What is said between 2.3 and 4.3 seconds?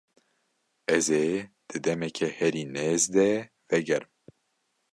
herî nêz de vegerim.